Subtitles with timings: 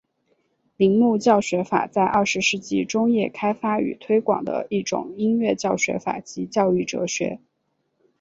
[0.77, 7.39] 铃木教学法在二十世纪中叶开发与推广的一种音乐教学法及教育哲学。